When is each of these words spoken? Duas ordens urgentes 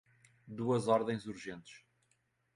Duas 0.61 0.87
ordens 0.95 1.27
urgentes 1.35 1.77